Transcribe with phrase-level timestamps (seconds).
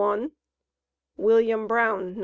[0.01, 0.31] 1),
[1.17, 2.19] William Brown (No.